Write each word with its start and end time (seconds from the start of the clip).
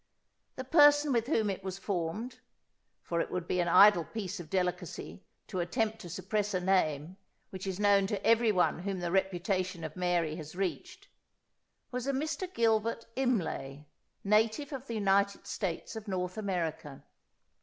The 0.55 0.63
person 0.63 1.13
with 1.13 1.27
whom 1.27 1.47
it 1.51 1.63
was 1.63 1.77
formed 1.77 2.39
(for 3.03 3.21
it 3.21 3.29
would 3.29 3.47
be 3.47 3.59
an 3.59 3.67
idle 3.67 4.03
piece 4.03 4.39
of 4.39 4.49
delicacy, 4.49 5.23
to 5.45 5.59
attempt 5.59 5.99
to 5.99 6.09
suppress 6.09 6.55
a 6.55 6.59
name, 6.59 7.17
which 7.51 7.67
is 7.67 7.79
known 7.79 8.07
to 8.07 8.25
every 8.25 8.51
one 8.51 8.79
whom 8.79 8.99
the 8.99 9.11
reputation 9.11 9.83
of 9.83 9.95
Mary 9.95 10.35
has 10.37 10.55
reached), 10.55 11.07
was 11.91 12.07
Mr. 12.07 12.51
Gilbert 12.51 13.05
Imlay, 13.15 13.85
native 14.23 14.73
of 14.73 14.87
the 14.87 14.95
United 14.95 15.45
States 15.45 15.95
of 15.95 16.07
North 16.07 16.35
America. 16.35 17.03